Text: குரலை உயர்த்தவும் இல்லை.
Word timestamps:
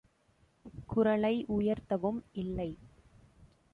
குரலை 0.85 1.33
உயர்த்தவும் 1.49 2.19
இல்லை. 2.35 2.69